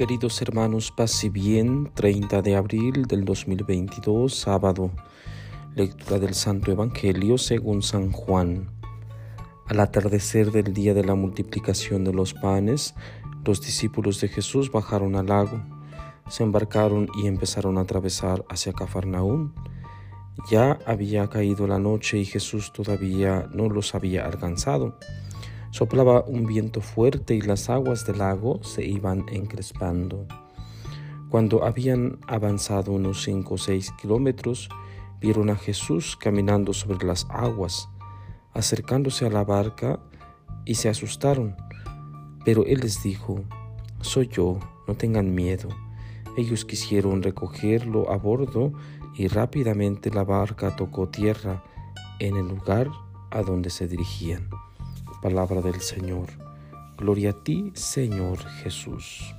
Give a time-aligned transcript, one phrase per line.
[0.00, 4.90] Queridos hermanos, paz y bien, 30 de abril del 2022, sábado,
[5.74, 8.70] lectura del Santo Evangelio según San Juan.
[9.66, 12.94] Al atardecer del día de la multiplicación de los panes,
[13.44, 15.62] los discípulos de Jesús bajaron al lago,
[16.30, 19.52] se embarcaron y empezaron a atravesar hacia Cafarnaún.
[20.50, 24.96] Ya había caído la noche y Jesús todavía no los había alcanzado.
[25.70, 30.26] Soplaba un viento fuerte y las aguas del lago se iban encrespando.
[31.28, 34.68] Cuando habían avanzado unos cinco o seis kilómetros,
[35.20, 37.88] vieron a Jesús caminando sobre las aguas,
[38.52, 40.00] acercándose a la barca
[40.64, 41.54] y se asustaron.
[42.44, 43.44] Pero él les dijo,
[44.00, 45.68] Soy yo, no tengan miedo.
[46.36, 48.72] Ellos quisieron recogerlo a bordo
[49.14, 51.62] y rápidamente la barca tocó tierra
[52.18, 52.90] en el lugar
[53.30, 54.48] a donde se dirigían.
[55.22, 56.30] Palabra del Señor.
[56.96, 59.34] Gloria a ti, Señor Jesús.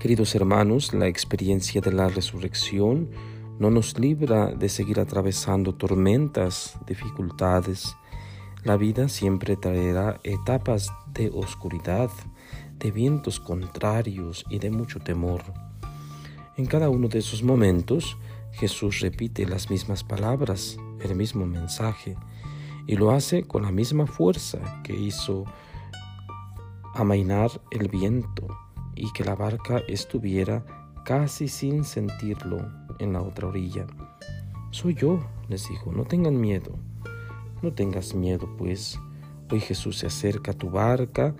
[0.00, 3.10] Queridos hermanos, la experiencia de la resurrección
[3.60, 7.94] no nos libra de seguir atravesando tormentas, dificultades.
[8.64, 12.10] La vida siempre traerá etapas de oscuridad,
[12.80, 15.42] de vientos contrarios y de mucho temor.
[16.56, 18.16] En cada uno de esos momentos,
[18.50, 22.16] Jesús repite las mismas palabras, el mismo mensaje,
[22.86, 25.44] y lo hace con la misma fuerza que hizo
[26.94, 28.46] amainar el viento
[28.94, 30.64] y que la barca estuviera
[31.04, 33.86] casi sin sentirlo en la otra orilla.
[34.70, 36.72] Soy yo, les dijo, no tengan miedo,
[37.62, 38.98] no tengas miedo, pues
[39.50, 41.34] hoy Jesús se acerca a tu barca,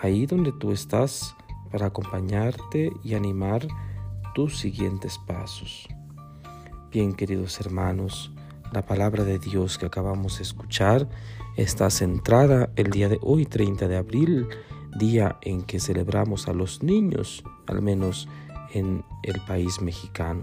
[0.00, 1.34] ahí donde tú estás,
[1.70, 3.66] para acompañarte y animar
[4.34, 5.86] tus siguientes pasos.
[6.90, 8.32] Bien, queridos hermanos,
[8.72, 11.08] la palabra de Dios que acabamos de escuchar
[11.56, 14.48] está centrada el día de hoy, 30 de abril,
[14.96, 18.28] día en que celebramos a los niños, al menos
[18.72, 20.42] en el país mexicano.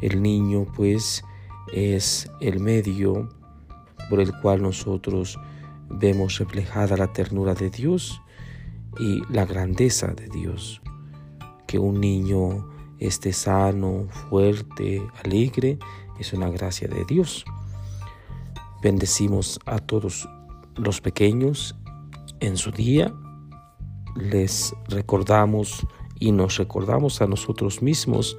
[0.00, 1.24] El niño pues
[1.72, 3.28] es el medio
[4.10, 5.38] por el cual nosotros
[5.88, 8.20] vemos reflejada la ternura de Dios
[8.98, 10.82] y la grandeza de Dios.
[11.66, 12.71] Que un niño
[13.06, 15.78] esté sano, fuerte, alegre,
[16.18, 17.44] es una gracia de Dios.
[18.82, 20.28] Bendecimos a todos
[20.76, 21.76] los pequeños
[22.40, 23.12] en su día,
[24.16, 25.86] les recordamos
[26.18, 28.36] y nos recordamos a nosotros mismos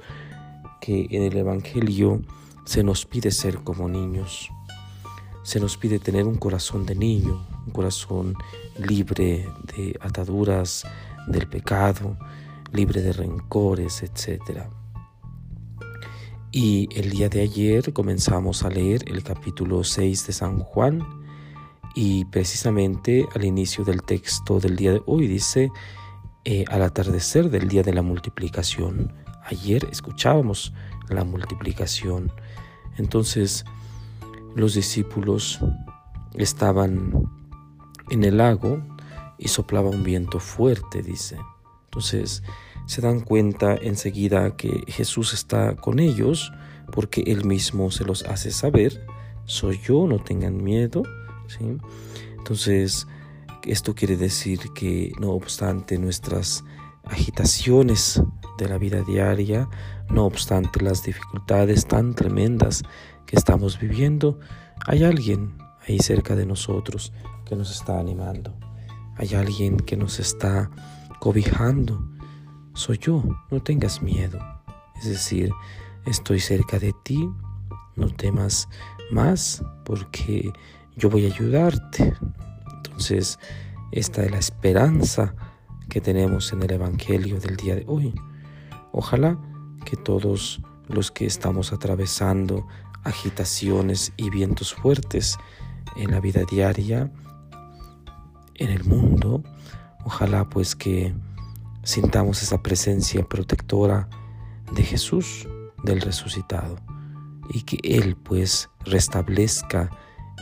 [0.80, 2.22] que en el Evangelio
[2.64, 4.50] se nos pide ser como niños,
[5.42, 8.34] se nos pide tener un corazón de niño, un corazón
[8.78, 10.84] libre de ataduras
[11.26, 12.16] del pecado,
[12.74, 14.68] libre de rencores, etcétera.
[16.50, 21.02] Y el día de ayer comenzamos a leer el capítulo 6 de San Juan
[21.94, 25.70] y precisamente al inicio del texto del día de hoy dice,
[26.44, 29.12] eh, al atardecer del día de la multiplicación.
[29.44, 30.72] Ayer escuchábamos
[31.08, 32.32] la multiplicación.
[32.98, 33.64] Entonces
[34.54, 35.60] los discípulos
[36.34, 37.30] estaban
[38.10, 38.82] en el lago
[39.38, 41.38] y soplaba un viento fuerte, dice.
[41.94, 42.42] Entonces
[42.86, 46.52] se dan cuenta enseguida que Jesús está con ellos
[46.90, 49.06] porque Él mismo se los hace saber,
[49.44, 51.04] soy yo, no tengan miedo.
[52.36, 53.06] Entonces,
[53.62, 56.64] esto quiere decir que no obstante nuestras
[57.04, 58.20] agitaciones
[58.58, 59.68] de la vida diaria,
[60.10, 62.82] no obstante las dificultades tan tremendas
[63.24, 64.40] que estamos viviendo,
[64.84, 65.56] hay alguien
[65.86, 67.12] ahí cerca de nosotros
[67.44, 68.58] que nos está animando.
[69.16, 70.70] Hay alguien que nos está
[71.24, 72.06] cobijando,
[72.74, 74.38] soy yo, no tengas miedo.
[75.00, 75.50] Es decir,
[76.04, 77.26] estoy cerca de ti,
[77.96, 78.68] no temas
[79.10, 80.52] más porque
[80.98, 82.12] yo voy a ayudarte.
[82.76, 83.38] Entonces,
[83.90, 85.34] esta es la esperanza
[85.88, 88.12] que tenemos en el Evangelio del día de hoy.
[88.92, 89.38] Ojalá
[89.86, 92.66] que todos los que estamos atravesando
[93.02, 95.38] agitaciones y vientos fuertes
[95.96, 97.10] en la vida diaria,
[98.56, 99.42] en el mundo,
[100.04, 101.14] ojalá pues que
[101.82, 104.08] sintamos esa presencia protectora
[104.72, 105.48] de Jesús,
[105.82, 106.76] del resucitado,
[107.50, 109.90] y que Él pues restablezca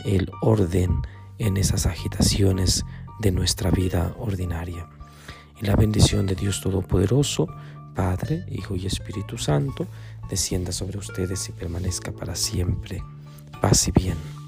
[0.05, 1.01] el orden
[1.37, 2.85] en esas agitaciones
[3.19, 4.87] de nuestra vida ordinaria.
[5.61, 7.47] Y la bendición de Dios Todopoderoso,
[7.95, 9.87] Padre, Hijo y Espíritu Santo,
[10.29, 13.03] descienda sobre ustedes y permanezca para siempre.
[13.61, 14.42] Paz y bien.